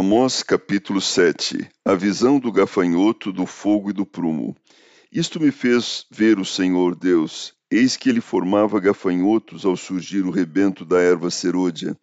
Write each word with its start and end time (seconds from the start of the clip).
Amós 0.00 0.42
capítulo 0.42 0.98
7 0.98 1.68
A 1.84 1.94
visão 1.94 2.38
do 2.40 2.50
gafanhoto, 2.50 3.30
do 3.30 3.44
fogo 3.44 3.90
e 3.90 3.92
do 3.92 4.06
prumo. 4.06 4.56
Isto 5.12 5.38
me 5.38 5.50
fez 5.50 6.06
ver 6.10 6.38
o 6.38 6.44
Senhor 6.44 6.96
Deus. 6.96 7.52
Eis 7.70 7.98
que 7.98 8.08
ele 8.08 8.22
formava 8.22 8.80
gafanhotos 8.80 9.66
ao 9.66 9.76
surgir 9.76 10.24
o 10.24 10.30
rebento 10.30 10.86
da 10.86 10.98
erva 10.98 11.30
serôdia. 11.30 11.94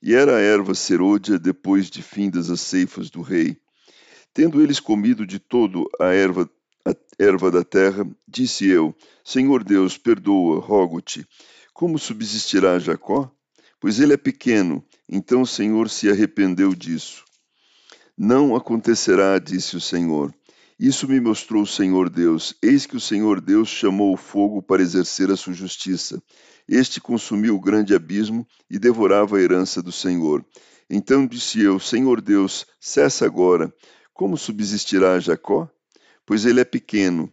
E 0.00 0.14
era 0.14 0.36
a 0.36 0.40
erva 0.40 0.76
serôdia 0.76 1.40
depois 1.40 1.90
de 1.90 2.04
findas 2.04 2.50
as 2.50 2.60
ceifas 2.60 3.10
do 3.10 3.20
rei. 3.20 3.56
Tendo 4.32 4.62
eles 4.62 4.78
comido 4.78 5.26
de 5.26 5.40
todo 5.40 5.90
a 6.00 6.06
erva, 6.14 6.48
a 6.86 6.94
erva 7.18 7.50
da 7.50 7.64
terra, 7.64 8.08
disse 8.28 8.68
eu: 8.68 8.94
Senhor 9.24 9.64
Deus, 9.64 9.98
perdoa, 9.98 10.60
rogo-te. 10.60 11.26
Como 11.74 11.98
subsistirá 11.98 12.78
Jacó? 12.78 13.28
Pois 13.80 13.98
ele 13.98 14.12
é 14.12 14.16
pequeno. 14.16 14.84
Então 15.08 15.42
o 15.42 15.46
Senhor 15.46 15.90
se 15.90 16.08
arrependeu 16.08 16.72
disso. 16.76 17.28
Não 18.22 18.54
acontecerá, 18.54 19.38
disse 19.38 19.78
o 19.78 19.80
Senhor. 19.80 20.30
Isso 20.78 21.08
me 21.08 21.18
mostrou 21.18 21.62
o 21.62 21.66
Senhor 21.66 22.10
Deus. 22.10 22.54
Eis 22.62 22.84
que 22.84 22.94
o 22.94 23.00
Senhor 23.00 23.40
Deus 23.40 23.70
chamou 23.70 24.12
o 24.12 24.16
fogo 24.18 24.60
para 24.60 24.82
exercer 24.82 25.30
a 25.30 25.36
sua 25.38 25.54
justiça. 25.54 26.22
Este 26.68 27.00
consumiu 27.00 27.56
o 27.56 27.60
grande 27.60 27.94
abismo 27.94 28.46
e 28.68 28.78
devorava 28.78 29.38
a 29.38 29.40
herança 29.40 29.82
do 29.82 29.90
Senhor. 29.90 30.44
Então 30.90 31.26
disse 31.26 31.62
eu: 31.62 31.80
Senhor 31.80 32.20
Deus, 32.20 32.66
cessa 32.78 33.24
agora. 33.24 33.72
Como 34.12 34.36
subsistirá 34.36 35.18
Jacó? 35.18 35.66
Pois 36.26 36.44
ele 36.44 36.60
é 36.60 36.64
pequeno. 36.64 37.32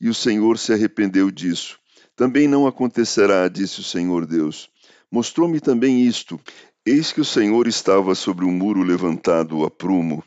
E 0.00 0.08
o 0.08 0.14
Senhor 0.14 0.56
se 0.56 0.72
arrependeu 0.72 1.30
disso. 1.30 1.78
Também 2.16 2.48
não 2.48 2.66
acontecerá, 2.66 3.48
disse 3.48 3.80
o 3.80 3.84
Senhor 3.84 4.24
Deus. 4.24 4.70
Mostrou-me 5.10 5.60
também 5.60 6.06
isto: 6.06 6.40
Eis 6.84 7.12
que 7.12 7.20
o 7.20 7.24
Senhor 7.24 7.68
estava 7.68 8.12
sobre 8.12 8.44
um 8.44 8.50
muro 8.50 8.82
levantado 8.82 9.64
a 9.64 9.70
prumo, 9.70 10.20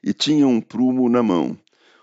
e 0.00 0.12
tinha 0.12 0.46
um 0.46 0.60
prumo 0.60 1.08
na 1.08 1.20
mão. 1.20 1.58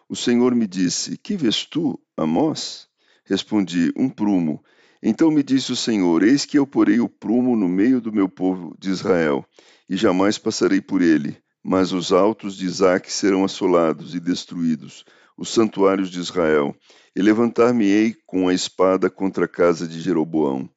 O 0.09 0.15
Senhor 0.15 0.53
me 0.53 0.67
disse: 0.67 1.17
Que 1.17 1.37
vês 1.37 1.63
tu, 1.63 1.97
Amós? 2.17 2.89
Respondi: 3.23 3.93
Um 3.95 4.09
prumo. 4.09 4.61
Então 5.01 5.31
me 5.31 5.41
disse 5.41 5.71
o 5.71 5.75
Senhor: 5.77 6.21
Eis 6.21 6.43
que 6.43 6.59
eu 6.59 6.67
porei 6.67 6.99
o 6.99 7.07
prumo 7.07 7.55
no 7.55 7.69
meio 7.69 8.01
do 8.01 8.11
meu 8.11 8.27
povo 8.27 8.75
de 8.77 8.89
Israel, 8.89 9.45
e 9.89 9.95
jamais 9.95 10.37
passarei 10.37 10.81
por 10.81 11.01
ele. 11.01 11.37
Mas 11.63 11.93
os 11.93 12.11
altos 12.11 12.57
de 12.57 12.65
Isaque 12.65 13.09
serão 13.09 13.45
assolados 13.45 14.13
e 14.13 14.19
destruídos, 14.19 15.05
os 15.37 15.47
santuários 15.47 16.11
de 16.11 16.19
Israel, 16.19 16.75
e 17.15 17.21
levantar-me-ei 17.21 18.17
com 18.27 18.49
a 18.49 18.53
espada 18.53 19.09
contra 19.09 19.45
a 19.45 19.47
casa 19.47 19.87
de 19.87 20.01
Jeroboão. 20.01 20.69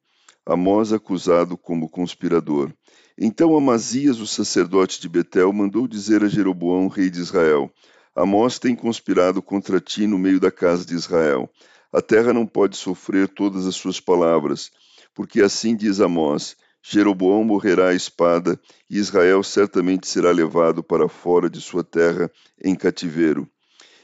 Amós 0.49 0.93
acusado 0.93 1.57
como 1.57 1.89
conspirador. 1.89 2.71
Então 3.17 3.57
Amazias, 3.57 4.21
o 4.21 4.25
sacerdote 4.25 5.01
de 5.01 5.09
Betel, 5.09 5.51
mandou 5.51 5.85
dizer 5.89 6.23
a 6.23 6.29
Jeroboão, 6.29 6.87
rei 6.87 7.09
de 7.09 7.19
Israel: 7.19 7.69
Amós 8.15 8.57
tem 8.57 8.73
conspirado 8.73 9.41
contra 9.41 9.81
ti 9.81 10.07
no 10.07 10.17
meio 10.17 10.39
da 10.39 10.49
casa 10.49 10.85
de 10.85 10.95
Israel. 10.95 11.49
A 11.91 12.01
terra 12.01 12.31
não 12.31 12.47
pode 12.47 12.77
sofrer 12.77 13.27
todas 13.27 13.67
as 13.67 13.75
suas 13.75 13.99
palavras, 13.99 14.71
porque 15.13 15.41
assim 15.41 15.75
diz 15.75 15.99
Amós: 15.99 16.55
Jeroboão 16.81 17.43
morrerá 17.43 17.89
à 17.89 17.93
espada, 17.93 18.57
e 18.89 18.97
Israel 18.97 19.43
certamente 19.43 20.07
será 20.07 20.31
levado 20.31 20.81
para 20.81 21.09
fora 21.09 21.49
de 21.49 21.59
sua 21.59 21.83
terra 21.83 22.31
em 22.63 22.73
cativeiro. 22.73 23.49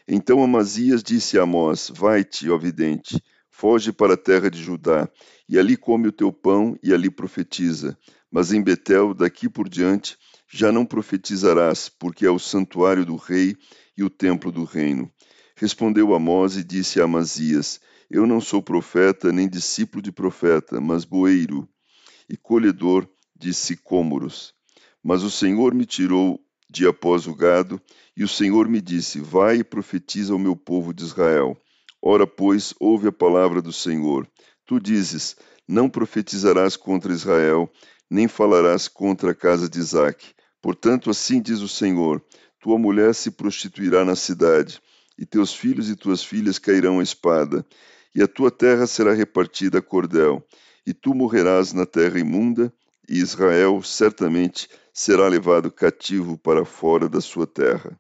Então 0.06 0.44
Amazias 0.44 1.02
disse 1.02 1.40
a 1.40 1.44
Amós: 1.44 1.90
Vai-te, 1.96 2.50
ó 2.50 2.58
vidente, 2.58 3.24
foge 3.54 3.94
para 3.94 4.16
a 4.16 4.18
terra 4.18 4.50
de 4.50 4.62
Judá, 4.62 5.08
e 5.48 5.58
ali 5.58 5.78
come 5.78 6.10
o 6.10 6.12
teu 6.12 6.34
pão 6.34 6.78
e 6.84 6.94
ali 6.94 7.10
profetiza 7.10 7.98
mas 8.34 8.52
em 8.52 8.64
Betel, 8.64 9.14
daqui 9.14 9.48
por 9.48 9.70
diante, 9.70 10.18
já 10.52 10.72
não 10.72 10.88
profetizarás, 10.88 11.88
porque 11.88 12.26
é 12.26 12.32
o 12.32 12.40
santuário 12.40 13.06
do 13.06 13.16
rei 13.16 13.56
e 13.96 14.04
o 14.04 14.10
templo 14.10 14.52
do 14.52 14.64
reino. 14.64 15.08
Respondeu 15.56 16.16
Amós 16.16 16.58
e 16.58 16.64
disse 16.64 17.00
a 17.00 17.04
Amazias: 17.04 17.80
Eu 18.10 18.26
não 18.26 18.42
sou 18.42 18.60
profeta, 18.60 19.32
nem 19.32 19.48
discípulo 19.48 20.02
de 20.02 20.12
profeta, 20.12 20.82
mas 20.82 21.06
boeiro 21.06 21.70
e 22.28 22.36
colhedor 22.36 23.08
de 23.36 23.54
sicômoros. 23.54 24.52
Mas 25.04 25.22
o 25.22 25.30
Senhor 25.30 25.76
me 25.76 25.86
tirou 25.86 26.44
de 26.68 26.88
após 26.88 27.28
o 27.28 27.36
gado, 27.36 27.80
e 28.18 28.24
o 28.24 28.28
Senhor 28.28 28.68
me 28.68 28.82
disse: 28.82 29.20
Vai 29.20 29.58
e 29.58 29.64
profetiza 29.64 30.34
ao 30.34 30.40
meu 30.40 30.56
povo 30.56 30.92
de 30.92 31.04
Israel. 31.04 31.56
Ora, 32.06 32.28
pois, 32.28 32.74
ouve 32.82 33.08
a 33.08 33.14
palavra 33.14 33.62
do 33.62 33.72
Senhor. 33.72 34.28
Tu 34.66 34.78
dizes: 34.78 35.38
Não 35.66 35.90
profetizarás 35.90 36.76
contra 36.76 37.14
Israel, 37.14 37.72
nem 38.12 38.28
falarás 38.28 38.90
contra 38.90 39.32
a 39.32 39.34
casa 39.34 39.70
de 39.70 39.80
Isaque. 39.80 40.34
Portanto, 40.62 41.10
assim 41.10 41.42
diz 41.42 41.62
o 41.62 41.68
Senhor: 41.70 42.22
tua 42.60 42.78
mulher 42.78 43.16
se 43.16 43.32
prostituirá 43.32 44.04
na 44.04 44.18
cidade, 44.18 44.82
e 45.18 45.26
teus 45.26 45.56
filhos 45.56 45.90
e 45.90 45.96
tuas 45.96 46.22
filhas 46.22 46.60
cairão 46.60 47.00
à 47.00 47.04
espada, 47.04 47.66
e 48.14 48.22
a 48.22 48.28
tua 48.28 48.52
terra 48.52 48.86
será 48.86 49.14
repartida 49.14 49.78
a 49.78 49.82
cordel, 49.82 50.46
e 50.86 50.94
tu 50.94 51.16
morrerás 51.16 51.72
na 51.72 51.86
terra 51.86 52.20
imunda, 52.20 52.74
e 53.08 53.18
Israel 53.18 53.82
certamente 53.82 54.68
será 54.94 55.30
levado 55.30 55.72
cativo 55.72 56.38
para 56.38 56.66
fora 56.66 57.08
da 57.08 57.22
sua 57.22 57.48
terra. 57.48 57.98